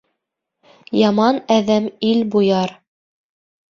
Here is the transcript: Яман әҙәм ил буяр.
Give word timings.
Яман 1.01 1.39
әҙәм 1.59 1.93
ил 2.11 2.29
буяр. 2.35 2.79